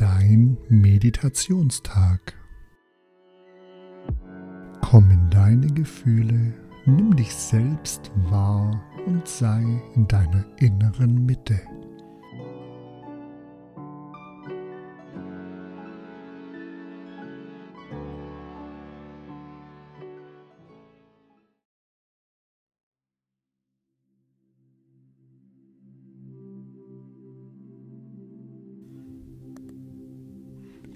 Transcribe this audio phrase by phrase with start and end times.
[0.00, 2.34] dein Meditationstag.
[4.80, 6.54] Komm in deine Gefühle,
[6.86, 9.62] nimm dich selbst wahr und sei
[9.94, 11.60] in deiner inneren Mitte.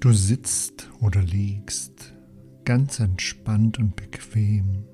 [0.05, 2.13] Du sitzt oder liegst
[2.67, 4.85] ganz entspannt und bequem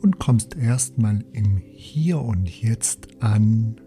[0.00, 3.78] und kommst erstmal im Hier und Jetzt an.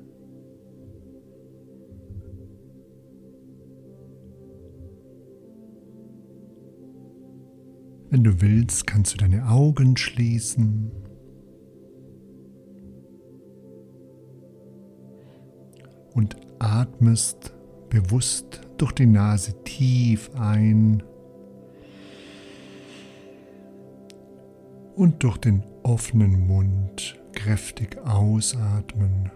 [8.11, 10.91] Wenn du willst, kannst du deine Augen schließen.
[16.13, 17.56] Und atmest
[17.89, 21.03] bewusst durch die Nase tief ein
[24.95, 29.31] und durch den offenen Mund kräftig ausatmen.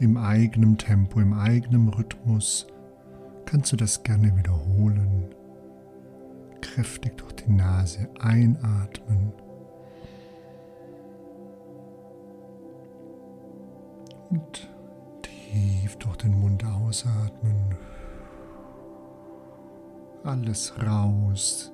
[0.00, 2.66] Im eigenen Tempo, im eigenen Rhythmus
[3.46, 5.34] kannst du das gerne wiederholen.
[6.60, 9.32] Kräftig durch die Nase einatmen
[14.34, 14.68] Und
[15.22, 17.76] tief durch den Mund ausatmen.
[20.24, 21.70] Alles raus,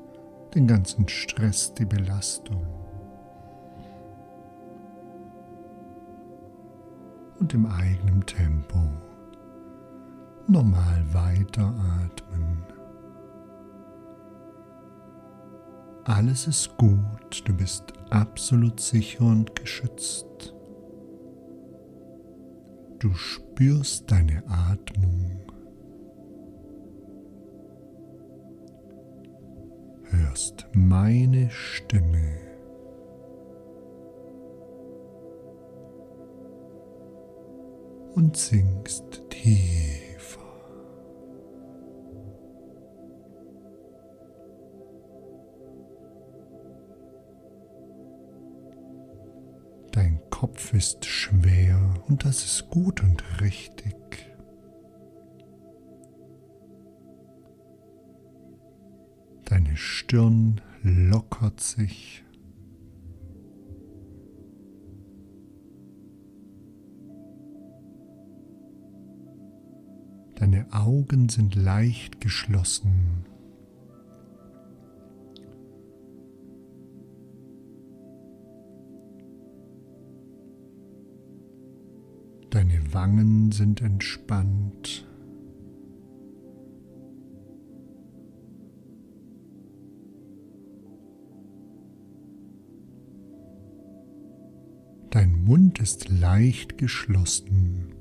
[0.55, 2.67] den ganzen Stress, die Belastung.
[7.39, 8.79] Und im eigenen Tempo
[10.47, 12.63] normal weiteratmen.
[16.05, 20.53] Alles ist gut, du bist absolut sicher und geschützt.
[23.01, 25.41] Du spürst deine Atmung.
[30.05, 32.37] Hörst meine Stimme.
[38.15, 40.00] Und singst tiefer.
[50.61, 53.97] Kopf ist schwer und das ist gut und richtig.
[59.47, 62.23] Deine Stirn lockert sich.
[70.35, 73.30] Deine Augen sind leicht geschlossen.
[82.93, 85.07] Wangen sind entspannt.
[95.11, 97.93] Dein Mund ist leicht geschlossen.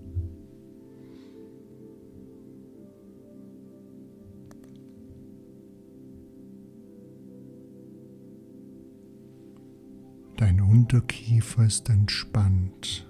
[10.37, 13.08] Dein Unterkiefer ist entspannt.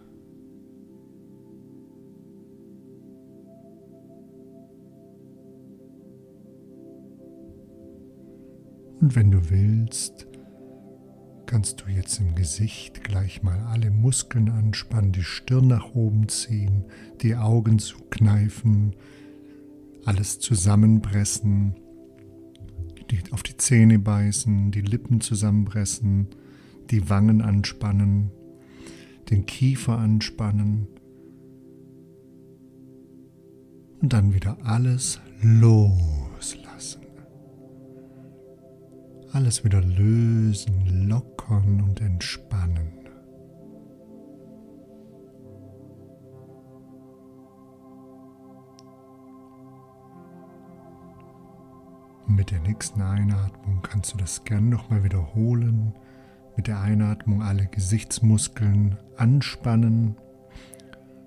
[9.02, 10.28] Und wenn du willst,
[11.46, 16.84] kannst du jetzt im Gesicht gleich mal alle Muskeln anspannen, die Stirn nach oben ziehen,
[17.22, 18.96] die Augen zukneifen,
[20.06, 21.76] alles zusammenpressen,
[23.32, 26.28] auf die Zähne beißen, die Lippen zusammenpressen,
[26.92, 28.32] die Wangen anspannen,
[29.30, 30.88] den Kiefer anspannen.
[34.02, 36.09] Und dann wieder alles loslassen
[39.40, 42.92] alles wieder lösen, lockern und entspannen.
[52.28, 55.94] Mit der nächsten Einatmung kannst du das gern nochmal wiederholen.
[56.58, 60.18] Mit der Einatmung alle Gesichtsmuskeln anspannen,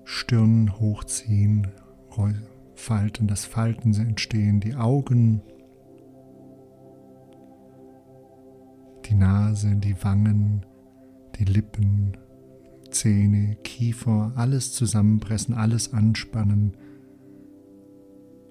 [0.03, 1.71] Stirn hochziehen,
[2.75, 5.41] Falten, das Falten entstehen, die Augen
[9.03, 10.65] die Nase, die Wangen,
[11.37, 12.17] die Lippen,
[12.91, 16.77] Zähne, Kiefer, alles zusammenpressen, alles anspannen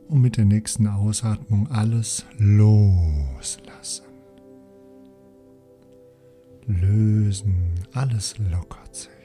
[0.09, 4.13] und mit der nächsten Ausatmung alles loslassen.
[6.67, 9.22] lösen, alles lockert sich.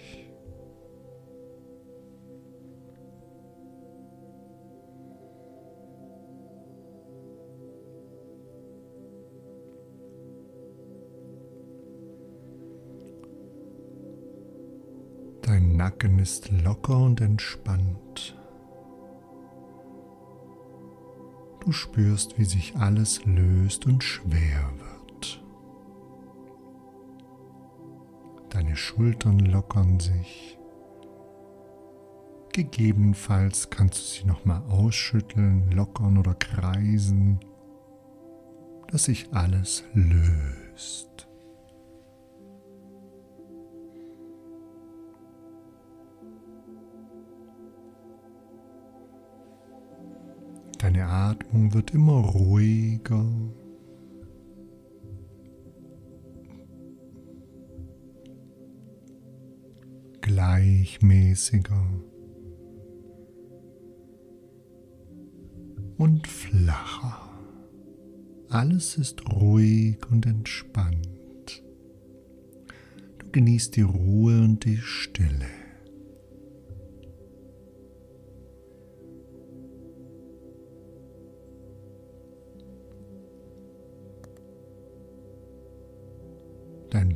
[15.57, 18.38] Dein Nacken ist locker und entspannt.
[21.62, 25.44] Du spürst, wie sich alles löst und schwer wird.
[28.51, 30.59] Deine Schultern lockern sich.
[32.53, 37.39] Gegebenenfalls kannst du sie nochmal ausschütteln, lockern oder kreisen,
[38.92, 41.26] dass sich alles löst.
[50.97, 53.23] Deine Atmung wird immer ruhiger.
[60.21, 61.85] Gleichmäßiger
[65.99, 67.29] und flacher.
[68.50, 71.63] Alles ist ruhig und entspannt.
[73.19, 75.56] Du genießt die Ruhe und die Stille.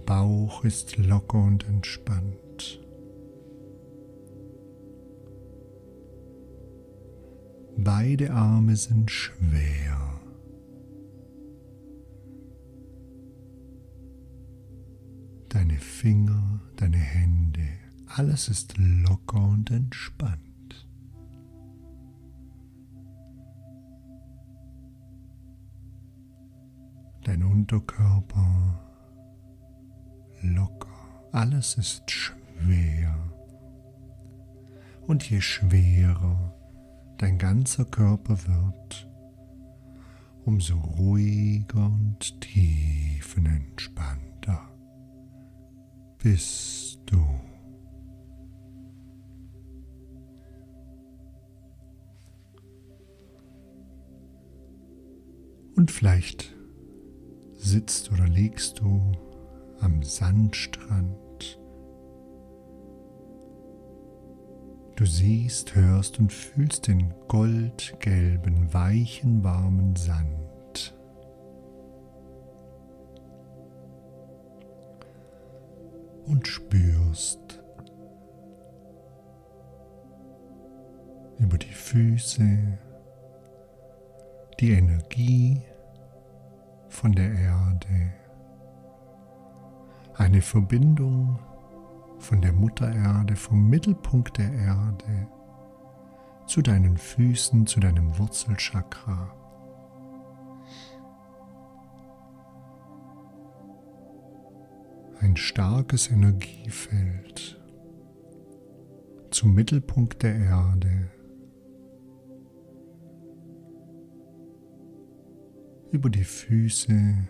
[0.06, 2.80] Bauch ist locker und entspannt.
[7.78, 10.20] Beide Arme sind schwer.
[15.50, 17.68] Deine Finger, deine Hände,
[18.08, 20.88] alles ist locker und entspannt.
[27.24, 28.91] Dein Unterkörper
[30.42, 30.88] locker,
[31.32, 33.16] alles ist schwer.
[35.08, 36.56] Und je schwerer
[37.18, 39.08] dein ganzer Körper wird,
[40.46, 44.70] umso ruhiger und tiefenentspannter
[46.18, 47.24] bist du.
[55.76, 56.56] Und vielleicht
[57.56, 59.12] sitzt oder liegst du
[59.82, 61.60] am Sandstrand.
[64.96, 70.96] Du siehst, hörst und fühlst den goldgelben, weichen, warmen Sand.
[76.26, 77.64] Und spürst
[81.40, 82.78] über die Füße
[84.60, 85.64] die Energie
[86.90, 88.21] von der Erde
[90.22, 91.40] eine Verbindung
[92.20, 95.28] von der Mutter Erde, vom Mittelpunkt der Erde
[96.46, 99.34] zu deinen Füßen, zu deinem Wurzelchakra.
[105.22, 107.60] Ein starkes Energiefeld
[109.32, 111.10] zum Mittelpunkt der Erde.
[115.92, 117.28] Über die Füße in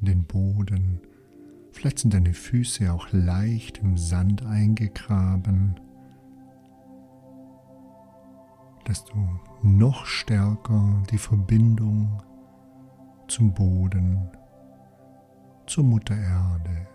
[0.00, 1.02] den Boden
[1.80, 5.80] Vielleicht sind deine Füße auch leicht im Sand eingegraben,
[8.84, 9.16] dass du
[9.62, 12.22] noch stärker die Verbindung
[13.28, 14.28] zum Boden,
[15.66, 16.86] zur Mutter Erde,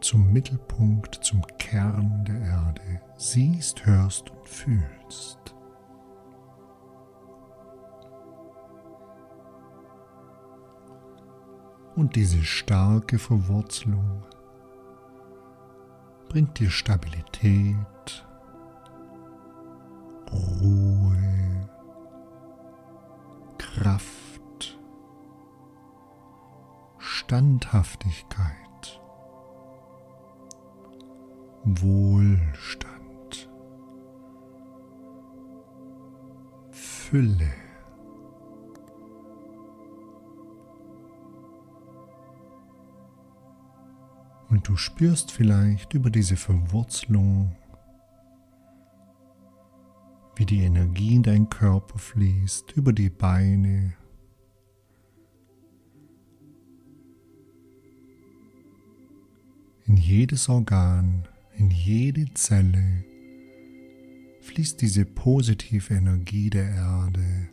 [0.00, 5.54] zum Mittelpunkt, zum Kern der Erde siehst, hörst und fühlst.
[11.94, 14.22] Und diese starke Verwurzelung
[16.28, 18.24] bringt dir Stabilität,
[20.32, 21.68] Ruhe,
[23.58, 24.78] Kraft,
[26.98, 29.02] Standhaftigkeit,
[31.64, 33.50] Wohlstand,
[36.70, 37.61] Fülle.
[44.52, 47.56] Und du spürst vielleicht über diese Verwurzelung,
[50.36, 53.94] wie die Energie in deinen Körper fließt, über die Beine,
[59.86, 63.04] in jedes Organ, in jede Zelle
[64.42, 67.48] fließt diese positive Energie der Erde.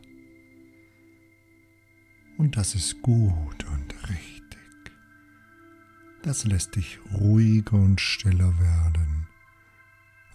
[2.37, 4.38] Und das ist gut und richtig.
[6.23, 9.27] Das lässt dich ruhiger und stiller werden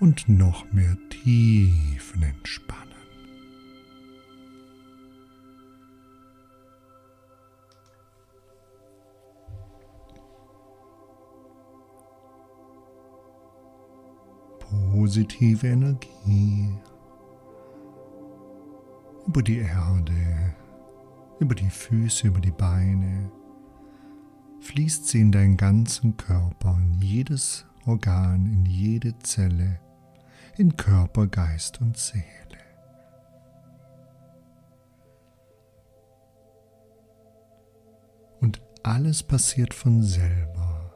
[0.01, 2.85] und noch mehr Tiefen entspannen.
[14.59, 16.79] Positive Energie
[19.27, 20.55] über die Erde,
[21.41, 23.31] über die Füße, über die Beine,
[24.65, 29.79] fließt sie in deinen ganzen Körper, in jedes Organ, in jede Zelle,
[30.57, 32.25] in Körper, Geist und Seele.
[38.41, 40.93] Und alles passiert von selber.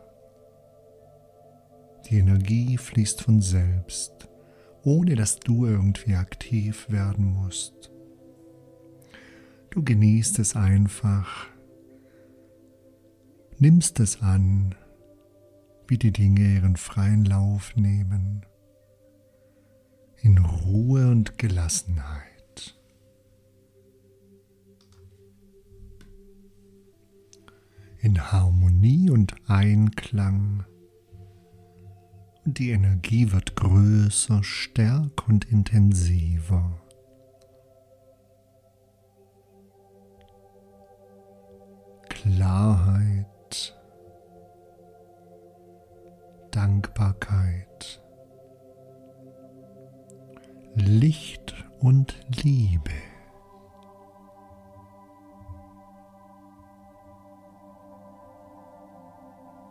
[2.09, 4.29] Die Energie fließt von selbst,
[4.83, 7.91] ohne dass du irgendwie aktiv werden musst.
[9.71, 11.49] Du genießt es einfach,
[13.59, 14.75] nimmst es an,
[15.87, 18.45] wie die Dinge ihren freien Lauf nehmen,
[20.21, 22.77] in Ruhe und Gelassenheit.
[28.01, 30.65] In Harmonie und Einklang
[32.49, 36.81] und die Energie wird größer, stärker und intensiver.
[42.09, 43.27] Klarheit,
[46.51, 48.03] Dankbarkeit,
[50.75, 52.91] Licht und Liebe.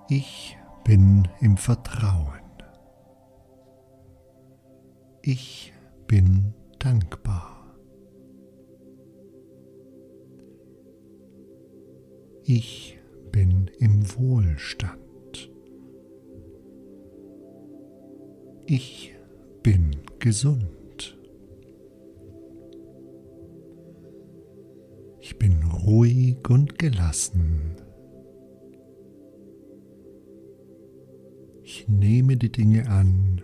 [0.10, 2.38] Ich bin im Vertrauen.
[5.22, 5.74] Ich
[6.08, 7.76] bin dankbar.
[12.46, 12.98] Ich
[13.38, 15.52] bin im Wohlstand.
[18.66, 19.14] Ich
[19.62, 21.20] bin gesund.
[25.20, 27.76] Ich bin ruhig und gelassen.
[31.62, 33.44] Ich nehme die Dinge an.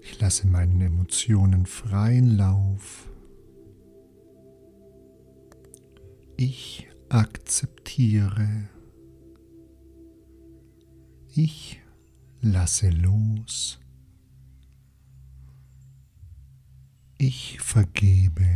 [0.00, 3.10] Ich lasse meinen Emotionen freien Lauf.
[6.40, 8.68] Ich akzeptiere.
[11.34, 11.80] Ich
[12.40, 13.80] lasse los.
[17.18, 18.46] Ich vergebe.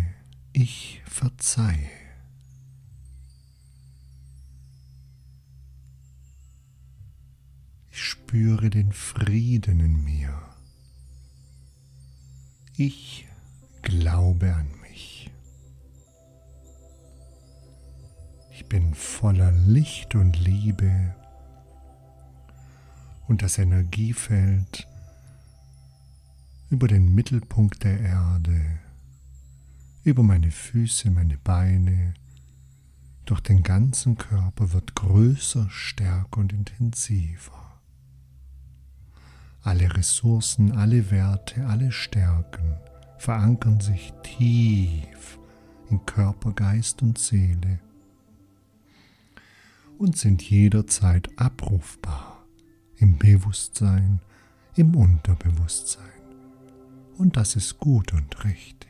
[0.53, 1.91] Ich verzeihe.
[7.91, 10.41] Ich spüre den Frieden in mir.
[12.77, 13.27] Ich
[13.83, 14.82] glaube an mich.
[18.55, 21.15] Ich bin voller Licht und Liebe
[23.27, 24.87] und das Energiefeld
[26.69, 28.61] über den Mittelpunkt der Erde,
[30.05, 32.13] über meine Füße, meine Beine,
[33.25, 37.81] durch den ganzen Körper wird größer, stärker und intensiver.
[39.63, 42.77] Alle Ressourcen, alle Werte, alle Stärken
[43.17, 45.39] verankern sich tief
[45.89, 47.81] in Körper, Geist und Seele
[50.03, 52.45] und sind jederzeit abrufbar
[52.97, 54.21] im Bewusstsein,
[54.75, 56.03] im Unterbewusstsein.
[57.19, 58.89] Und das ist gut und richtig.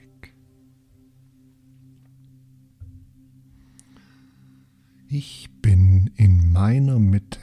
[5.06, 7.40] Ich bin in meiner Mitte.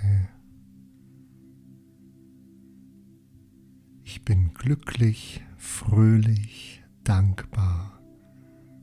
[4.04, 8.02] Ich bin glücklich, fröhlich, dankbar,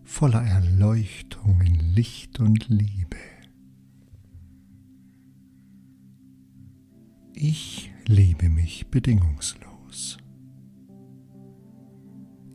[0.04, 3.35] voller Erleuchtung in Licht und Liebe.
[7.38, 10.16] Ich liebe mich bedingungslos.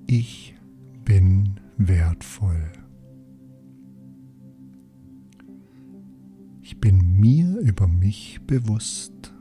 [0.08, 0.56] Ich
[1.06, 2.72] bin wertvoll.
[6.64, 9.36] Ich bin mir über mich bewusst.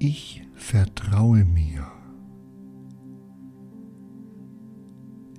[0.00, 1.86] Ich vertraue mir.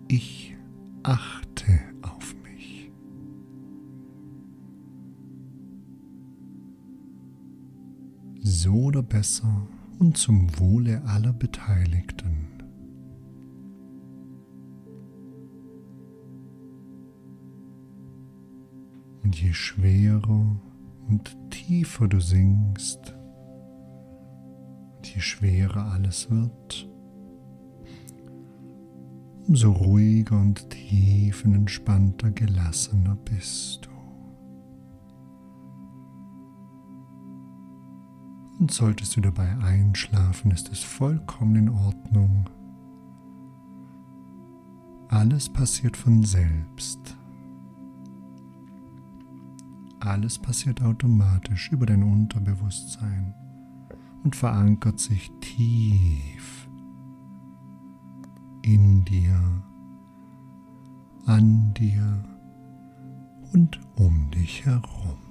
[0.08, 0.56] Ich
[1.04, 1.78] achte
[8.52, 9.68] So oder besser
[10.00, 12.48] und zum Wohle aller Beteiligten.
[19.22, 20.60] Und je schwerer
[21.08, 23.14] und tiefer du sinkst,
[25.04, 26.90] je schwerer alles wird,
[29.48, 33.89] umso ruhiger und tiefenentspannter, gelassener bist du.
[38.60, 42.50] Und solltest du dabei einschlafen, ist es vollkommen in Ordnung.
[45.08, 47.18] Alles passiert von selbst.
[50.02, 53.34] Alles passiert automatisch über dein Unterbewusstsein
[54.24, 56.70] und verankert sich tief
[58.62, 59.40] in dir,
[61.26, 62.24] an dir
[63.54, 65.29] und um dich herum.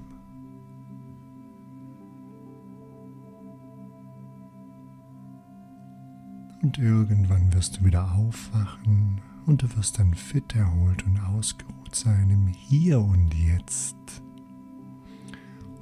[6.63, 12.31] Und irgendwann wirst du wieder aufwachen und du wirst dann fit, erholt und ausgeruht sein
[12.31, 13.97] im Hier und Jetzt.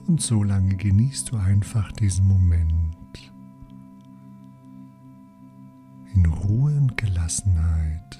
[0.07, 2.97] Und so lange genießt du einfach diesen Moment
[6.15, 8.19] in Ruhe und Gelassenheit,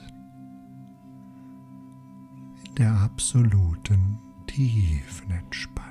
[2.67, 5.86] in der absoluten tiefen Entspannung.